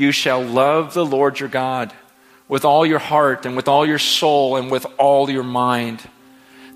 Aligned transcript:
you 0.00 0.12
shall 0.12 0.42
love 0.42 0.94
the 0.94 1.04
Lord 1.04 1.38
your 1.38 1.48
God 1.48 1.92
with 2.48 2.64
all 2.64 2.84
your 2.84 2.98
heart 2.98 3.46
and 3.46 3.54
with 3.54 3.68
all 3.68 3.86
your 3.86 3.98
soul 3.98 4.56
and 4.56 4.70
with 4.70 4.86
all 4.98 5.30
your 5.30 5.44
mind. 5.44 6.00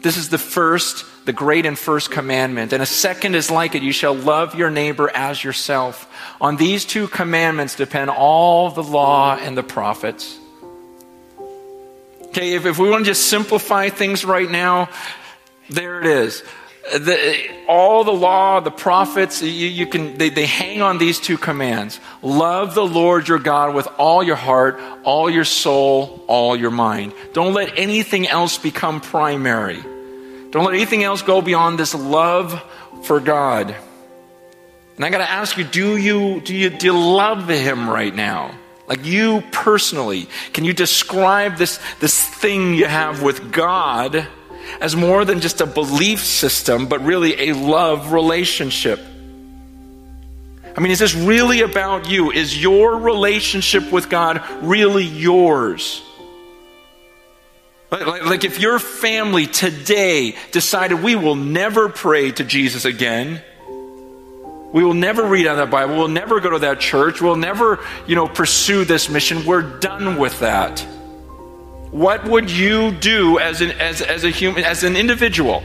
This 0.01 0.17
is 0.19 0.29
the 0.29 0.39
first, 0.39 1.05
the 1.25 1.33
great 1.33 1.65
and 1.65 1.79
first 1.79 2.11
commandment. 2.11 2.75
And 2.75 2.83
a 2.83 2.87
second 2.87 3.35
is 3.35 3.51
like 3.51 3.75
it 3.75 3.83
you 3.83 3.93
shall 3.93 4.15
love 4.15 4.55
your 4.55 4.71
neighbor 4.71 5.11
as 5.11 5.43
yourself. 5.43 6.07
On 6.41 6.57
these 6.57 6.85
two 6.85 7.09
commandments 7.09 7.75
depend 7.75 8.11
all 8.11 8.71
the 8.71 8.83
law 8.83 9.37
and 9.37 9.57
the 9.57 9.63
prophets. 9.63 10.39
Okay, 12.27 12.55
if, 12.55 12.67
if 12.67 12.79
we 12.79 12.91
want 12.91 13.05
to 13.05 13.11
just 13.11 13.29
simplify 13.29 13.89
things 13.89 14.25
right 14.25 14.51
now, 14.51 14.91
there 15.71 16.01
it 16.01 16.07
is. 16.07 16.43
The, 16.93 17.49
all 17.67 18.05
the 18.05 18.13
law, 18.13 18.61
the 18.61 18.71
prophets, 18.71 19.41
you, 19.43 19.49
you 19.49 19.87
can, 19.87 20.19
they, 20.19 20.29
they 20.29 20.45
hang 20.45 20.83
on 20.83 20.99
these 20.99 21.19
two 21.19 21.39
commands. 21.39 21.99
Love 22.21 22.75
the 22.75 22.85
Lord 22.85 23.27
your 23.27 23.39
God 23.39 23.75
with 23.75 23.89
all 23.97 24.23
your 24.23 24.37
heart, 24.37 24.79
all 25.03 25.31
your 25.31 25.45
soul, 25.45 26.23
all 26.27 26.55
your 26.55 26.71
mind. 26.71 27.15
Don't 27.33 27.55
let 27.55 27.79
anything 27.79 28.29
else 28.29 28.59
become 28.59 29.01
primary. 29.01 29.83
Don't 30.51 30.65
let 30.65 30.75
anything 30.75 31.03
else 31.03 31.23
go 31.23 31.41
beyond 31.41 31.79
this 31.79 31.95
love 31.95 32.63
for 33.05 33.19
God. 33.19 33.75
And 34.97 35.05
I 35.05 35.11
got 35.11 35.19
to 35.19 35.31
ask 35.31 35.57
you 35.57 35.65
do, 35.65 35.97
you, 35.97 36.41
do 36.43 36.55
you, 36.55 36.71
do 36.71 36.87
you 36.87 36.99
love 36.99 37.49
Him 37.49 37.89
right 37.89 38.15
now? 38.15 38.55
Like 38.87 39.07
you 39.07 39.43
personally, 39.51 40.29
can 40.53 40.65
you 40.65 40.75
describe 40.75 41.57
this, 41.57 41.81
this 42.01 42.21
thing 42.23 42.75
you 42.75 42.87
have 42.87 43.23
with 43.23 43.51
God? 43.51 44.29
As 44.81 44.97
more 44.97 45.25
than 45.25 45.41
just 45.41 45.61
a 45.61 45.67
belief 45.67 46.21
system, 46.21 46.87
but 46.87 47.03
really 47.05 47.51
a 47.51 47.55
love 47.55 48.13
relationship. 48.13 49.01
I 50.77 50.81
mean, 50.81 50.91
is 50.91 50.99
this 50.99 51.15
really 51.15 51.61
about 51.61 52.11
you? 52.11 52.33
Is 52.33 52.61
your 52.61 52.97
relationship 52.97 53.93
with 53.93 54.09
God 54.09 54.43
really 54.63 55.05
yours? 55.05 56.03
Like, 57.91 58.07
like, 58.07 58.25
like, 58.25 58.45
if 58.45 58.59
your 58.59 58.81
family 58.81 59.47
today 59.47 60.35
decided 60.51 61.03
we 61.03 61.15
will 61.15 61.37
never 61.37 61.89
pray 61.89 62.33
to 62.33 62.43
Jesus 62.43 62.85
again, 62.85 63.41
we 64.73 64.83
will 64.83 64.95
never 64.95 65.25
read 65.25 65.47
out 65.47 65.57
that 65.57 65.71
Bible, 65.71 65.97
we'll 65.97 66.09
never 66.09 66.41
go 66.41 66.51
to 66.51 66.59
that 66.61 66.81
church, 66.81 67.23
we'll 67.23 67.37
never, 67.37 67.79
you 68.09 68.17
know, 68.17 68.27
pursue 68.27 68.85
this 68.85 69.09
mission, 69.09 69.47
we're 69.47 69.79
done 69.79 70.17
with 70.19 70.41
that 70.41 70.85
what 71.95 72.25
would 72.25 72.51
you 72.51 72.91
do 72.91 73.39
as 73.39 73.61
an, 73.61 73.71
as, 73.71 74.03
as 74.03 74.25
a 74.25 74.29
human, 74.29 74.65
as 74.65 74.83
an 74.83 74.97
individual? 74.97 75.63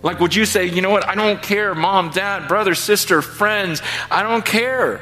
Like, 0.00 0.20
would 0.20 0.32
you 0.32 0.44
say, 0.44 0.66
you 0.66 0.80
know 0.80 0.90
what, 0.90 1.04
I 1.08 1.16
don't 1.16 1.42
care, 1.42 1.74
mom, 1.74 2.10
dad, 2.10 2.46
brother, 2.46 2.76
sister, 2.76 3.20
friends, 3.20 3.82
I 4.12 4.22
don't 4.22 4.44
care. 4.44 5.00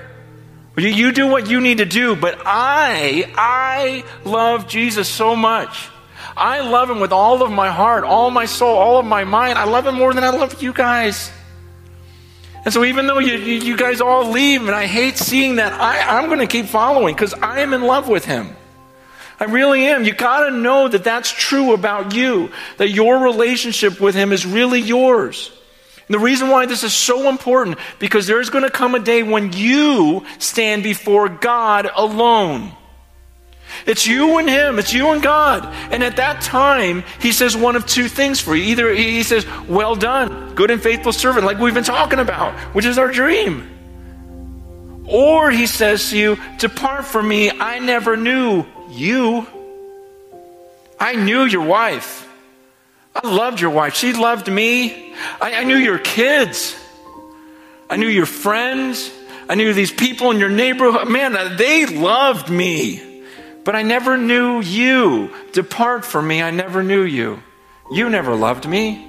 You, 0.78 1.12
do 1.12 1.26
what 1.26 1.50
you 1.50 1.60
need 1.60 1.78
to 1.78 1.84
do, 1.84 2.16
but 2.16 2.40
I, 2.46 3.30
I 3.36 4.04
love 4.24 4.68
Jesus 4.68 5.06
so 5.06 5.36
much. 5.36 5.90
I 6.34 6.60
love 6.60 6.88
him 6.88 7.00
with 7.00 7.12
all 7.12 7.42
of 7.42 7.50
my 7.50 7.68
heart, 7.68 8.02
all 8.04 8.30
my 8.30 8.46
soul, 8.46 8.78
all 8.78 8.96
of 8.96 9.04
my 9.04 9.24
mind. 9.24 9.58
I 9.58 9.64
love 9.64 9.86
him 9.86 9.96
more 9.96 10.14
than 10.14 10.24
I 10.24 10.30
love 10.30 10.62
you 10.62 10.72
guys. 10.72 11.30
And 12.64 12.72
so, 12.72 12.84
even 12.84 13.06
though 13.06 13.18
you, 13.18 13.34
you 13.36 13.76
guys 13.76 14.00
all 14.00 14.30
leave, 14.30 14.62
and 14.62 14.70
I 14.70 14.86
hate 14.86 15.18
seeing 15.18 15.56
that, 15.56 15.74
I, 15.74 16.16
I'm 16.16 16.28
going 16.28 16.38
to 16.38 16.46
keep 16.46 16.66
following 16.66 17.14
because 17.14 17.34
I 17.34 17.60
am 17.60 17.74
in 17.74 17.82
love 17.82 18.08
with 18.08 18.24
him. 18.24 18.56
I 19.40 19.44
really 19.44 19.86
am. 19.86 20.04
You 20.04 20.12
got 20.12 20.44
to 20.44 20.50
know 20.50 20.86
that 20.86 21.02
that's 21.02 21.32
true 21.32 21.72
about 21.72 22.14
you, 22.14 22.50
that 22.76 22.90
your 22.90 23.18
relationship 23.18 23.98
with 23.98 24.14
Him 24.14 24.32
is 24.32 24.44
really 24.44 24.80
yours. 24.80 25.50
And 26.06 26.14
the 26.14 26.18
reason 26.18 26.50
why 26.50 26.66
this 26.66 26.84
is 26.84 26.92
so 26.92 27.30
important, 27.30 27.78
because 27.98 28.26
there's 28.26 28.50
going 28.50 28.64
to 28.64 28.70
come 28.70 28.94
a 28.94 28.98
day 28.98 29.22
when 29.22 29.54
you 29.54 30.26
stand 30.38 30.82
before 30.82 31.30
God 31.30 31.90
alone. 31.94 32.72
It's 33.86 34.06
you 34.06 34.38
and 34.38 34.48
Him, 34.48 34.78
it's 34.78 34.92
you 34.92 35.08
and 35.10 35.22
God. 35.22 35.64
And 35.90 36.02
at 36.02 36.16
that 36.16 36.42
time, 36.42 37.02
He 37.20 37.32
says 37.32 37.56
one 37.56 37.76
of 37.76 37.86
two 37.86 38.08
things 38.08 38.40
for 38.40 38.54
you. 38.54 38.64
Either 38.64 38.92
He 38.92 39.22
says, 39.22 39.46
Well 39.66 39.96
done, 39.96 40.54
good 40.54 40.70
and 40.70 40.82
faithful 40.82 41.12
servant, 41.12 41.46
like 41.46 41.58
we've 41.58 41.72
been 41.72 41.82
talking 41.82 42.18
about, 42.18 42.52
which 42.74 42.84
is 42.84 42.98
our 42.98 43.10
dream. 43.10 43.79
Or 45.10 45.50
He 45.50 45.66
says 45.66 46.10
to 46.10 46.18
you, 46.18 46.38
Depart 46.58 47.04
from 47.04 47.28
me, 47.28 47.50
I 47.50 47.78
never 47.78 48.16
knew 48.16 48.64
you. 48.90 49.46
I 50.98 51.14
knew 51.14 51.44
your 51.44 51.64
wife. 51.64 52.28
I 53.14 53.26
loved 53.26 53.60
your 53.60 53.70
wife. 53.70 53.94
She 53.94 54.12
loved 54.12 54.50
me. 54.50 55.14
I, 55.40 55.54
I, 55.54 55.64
knew 55.64 55.76
your 55.76 55.98
kids. 55.98 56.76
I 57.88 57.96
knew 57.96 58.06
your 58.06 58.26
friends. 58.26 59.10
I 59.48 59.56
knew 59.56 59.72
these 59.72 59.90
people 59.90 60.30
in 60.30 60.38
your 60.38 60.50
neighborhood. 60.50 61.08
Man, 61.08 61.36
uh, 61.36 61.56
they 61.56 61.86
loved 61.86 62.50
me. 62.50 63.24
But 63.64 63.74
I 63.74 63.82
never 63.82 64.16
knew 64.16 64.60
you. 64.60 65.34
Depart 65.52 66.04
from 66.04 66.28
me. 66.28 66.42
I 66.42 66.50
never 66.50 66.82
knew 66.82 67.02
you. 67.02 67.42
You 67.90 68.08
never 68.08 68.34
loved 68.36 68.68
me. 68.68 69.06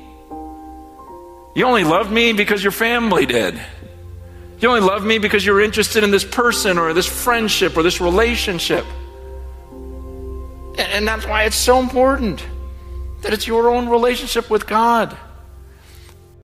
You 1.54 1.66
only 1.66 1.84
loved 1.84 2.12
me 2.12 2.34
because 2.34 2.64
your 2.64 2.72
family 2.72 3.26
did. 3.26 3.62
You 4.62 4.68
only 4.70 4.82
love 4.82 5.04
me 5.04 5.18
because 5.18 5.44
you're 5.44 5.60
interested 5.60 6.04
in 6.04 6.12
this 6.12 6.24
person 6.24 6.78
or 6.78 6.94
this 6.94 7.08
friendship 7.08 7.76
or 7.76 7.84
this 7.84 8.00
relationship. 8.00 8.86
And 10.78 11.08
that's 11.08 11.26
why 11.26 11.46
it's 11.46 11.56
so 11.56 11.80
important 11.80 12.46
that 13.22 13.34
it's 13.34 13.48
your 13.48 13.70
own 13.70 13.90
relationship 13.90 14.52
with 14.52 14.68
God. 14.68 15.18